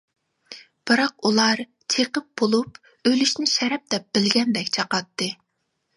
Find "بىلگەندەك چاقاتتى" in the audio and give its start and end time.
4.19-5.29